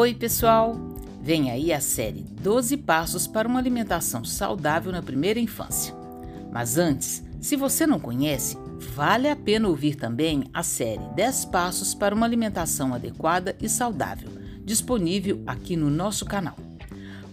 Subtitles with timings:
[0.00, 0.80] Oi, pessoal!
[1.20, 5.94] Vem aí a série 12 Passos para uma Alimentação Saudável na Primeira Infância.
[6.50, 8.56] Mas antes, se você não conhece,
[8.94, 14.30] vale a pena ouvir também a série 10 Passos para uma Alimentação Adequada e Saudável,
[14.64, 16.56] disponível aqui no nosso canal.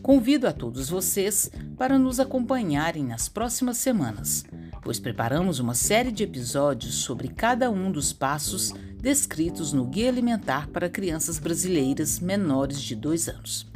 [0.01, 4.45] Convido a todos vocês para nos acompanharem nas próximas semanas,
[4.81, 10.67] pois preparamos uma série de episódios sobre cada um dos passos descritos no Guia Alimentar
[10.67, 13.67] para Crianças Brasileiras menores de 2 anos.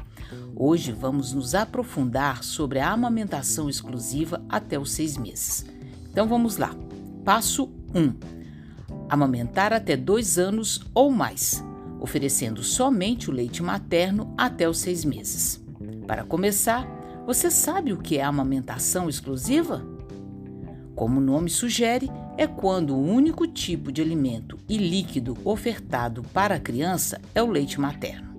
[0.56, 5.66] Hoje vamos nos aprofundar sobre a amamentação exclusiva até os seis meses.
[6.10, 6.76] Então vamos lá.
[7.24, 8.14] Passo 1:
[9.10, 11.64] Amamentar até 2 anos ou mais,
[12.00, 15.64] oferecendo somente o leite materno até os seis meses.
[16.08, 16.88] Para começar,
[17.26, 19.86] você sabe o que é amamentação exclusiva?
[20.96, 26.56] Como o nome sugere, é quando o único tipo de alimento e líquido ofertado para
[26.56, 28.32] a criança é o leite materno.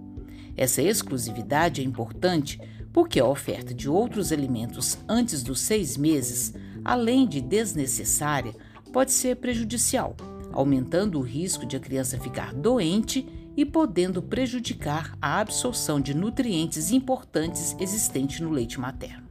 [0.57, 2.61] Essa exclusividade é importante
[2.93, 8.55] porque a oferta de outros alimentos antes dos seis meses, além de desnecessária,
[8.93, 10.15] pode ser prejudicial,
[10.53, 16.91] aumentando o risco de a criança ficar doente e podendo prejudicar a absorção de nutrientes
[16.91, 19.22] importantes existentes no leite materno.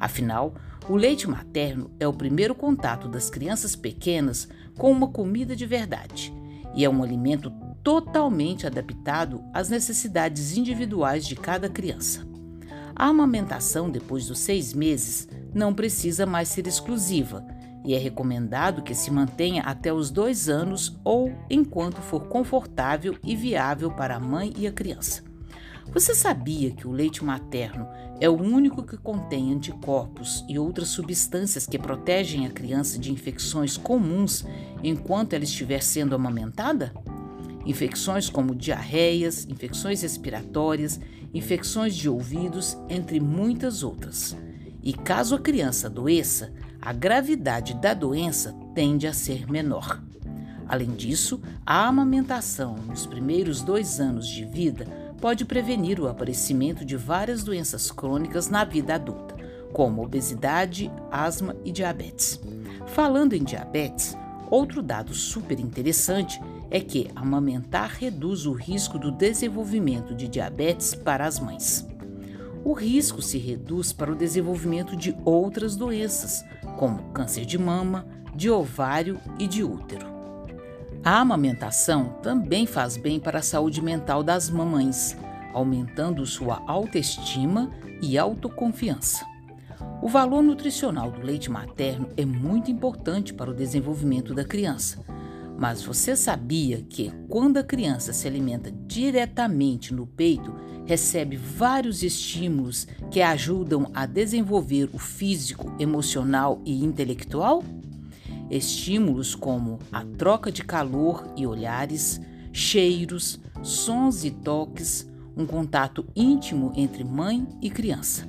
[0.00, 0.54] Afinal,
[0.88, 4.48] o leite materno é o primeiro contato das crianças pequenas
[4.78, 6.32] com uma comida de verdade
[6.74, 7.52] e é um alimento
[7.84, 12.26] totalmente adaptado às necessidades individuais de cada criança.
[12.96, 17.46] A amamentação depois dos seis meses não precisa mais ser exclusiva
[17.84, 23.34] e é recomendado que se mantenha até os dois anos ou enquanto for confortável e
[23.34, 25.29] viável para a mãe e a criança.
[25.92, 27.88] Você sabia que o leite materno
[28.20, 33.76] é o único que contém anticorpos e outras substâncias que protegem a criança de infecções
[33.76, 34.44] comuns
[34.84, 36.94] enquanto ela estiver sendo amamentada?
[37.66, 41.00] Infecções como diarreias, infecções respiratórias,
[41.34, 44.36] infecções de ouvidos, entre muitas outras.
[44.82, 50.00] E caso a criança adoeça, a gravidade da doença tende a ser menor.
[50.68, 54.86] Além disso, a amamentação nos primeiros dois anos de vida
[55.20, 59.36] pode prevenir o aparecimento de várias doenças crônicas na vida adulta,
[59.72, 62.40] como obesidade, asma e diabetes.
[62.86, 64.16] Falando em diabetes,
[64.50, 71.26] outro dado super interessante é que amamentar reduz o risco do desenvolvimento de diabetes para
[71.26, 71.86] as mães.
[72.64, 76.44] O risco se reduz para o desenvolvimento de outras doenças,
[76.78, 80.09] como câncer de mama, de ovário e de útero.
[81.02, 85.16] A amamentação também faz bem para a saúde mental das mamães,
[85.54, 87.70] aumentando sua autoestima
[88.02, 89.24] e autoconfiança.
[90.02, 95.02] O valor nutricional do leite materno é muito importante para o desenvolvimento da criança.
[95.58, 102.86] Mas você sabia que quando a criança se alimenta diretamente no peito, recebe vários estímulos
[103.10, 107.62] que ajudam a desenvolver o físico, emocional e intelectual?
[108.50, 112.20] Estímulos como a troca de calor e olhares,
[112.52, 118.28] cheiros, sons e toques, um contato íntimo entre mãe e criança.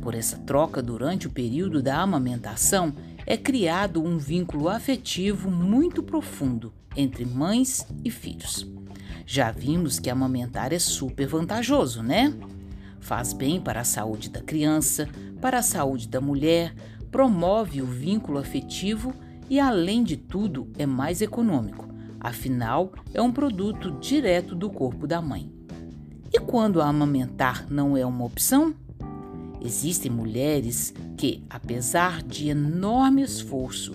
[0.00, 2.94] Por essa troca durante o período da amamentação,
[3.26, 8.64] é criado um vínculo afetivo muito profundo entre mães e filhos.
[9.26, 12.32] Já vimos que amamentar é super vantajoso, né?
[13.00, 15.08] Faz bem para a saúde da criança,
[15.40, 16.72] para a saúde da mulher,
[17.10, 19.12] promove o vínculo afetivo
[19.48, 21.88] e, além de tudo, é mais econômico.
[22.20, 25.50] Afinal, é um produto direto do corpo da mãe.
[26.32, 28.74] E quando amamentar não é uma opção?
[29.60, 33.94] Existem mulheres que, apesar de enorme esforço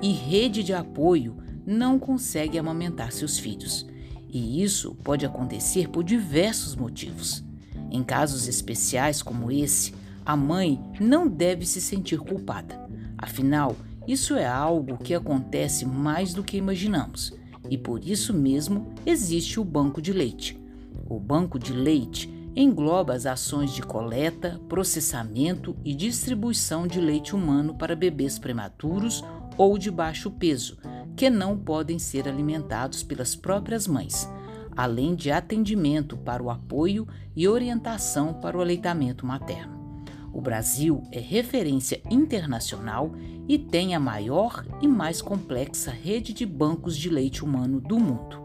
[0.00, 1.36] e rede de apoio,
[1.66, 3.86] não conseguem amamentar seus filhos.
[4.28, 7.44] E isso pode acontecer por diversos motivos.
[7.90, 12.80] Em casos especiais como esse, a mãe não deve se sentir culpada.
[13.18, 13.76] Afinal,
[14.06, 17.32] isso é algo que acontece mais do que imaginamos,
[17.70, 20.60] e por isso mesmo existe o banco de leite.
[21.08, 27.74] O banco de leite engloba as ações de coleta, processamento e distribuição de leite humano
[27.74, 29.24] para bebês prematuros
[29.56, 30.78] ou de baixo peso,
[31.16, 34.28] que não podem ser alimentados pelas próprias mães,
[34.76, 37.06] além de atendimento para o apoio
[37.36, 39.81] e orientação para o aleitamento materno.
[40.32, 43.12] O Brasil é referência internacional
[43.46, 48.40] e tem a maior e mais complexa rede de bancos de leite humano do mundo.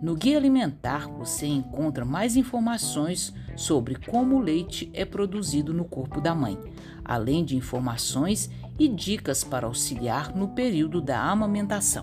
[0.00, 6.22] No Guia Alimentar você encontra mais informações sobre como o leite é produzido no corpo
[6.22, 6.58] da mãe,
[7.04, 12.02] além de informações e dicas para auxiliar no período da amamentação.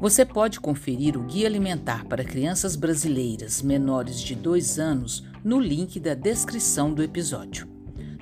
[0.00, 6.00] Você pode conferir o Guia Alimentar para Crianças Brasileiras menores de 2 anos no link
[6.00, 7.73] da descrição do episódio.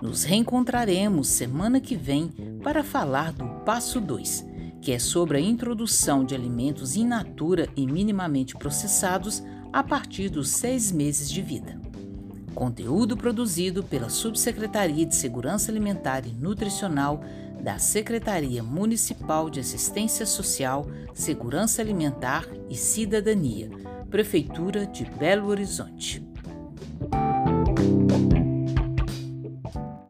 [0.03, 2.27] Nos reencontraremos semana que vem
[2.61, 4.45] para falar do passo 2,
[4.81, 10.49] que é sobre a introdução de alimentos in natura e minimamente processados a partir dos
[10.49, 11.81] seis meses de vida.
[12.53, 17.23] Conteúdo produzido pela Subsecretaria de Segurança Alimentar e Nutricional
[17.63, 20.85] da Secretaria Municipal de Assistência Social,
[21.15, 23.71] Segurança Alimentar e Cidadania,
[24.11, 26.32] Prefeitura de Belo Horizonte.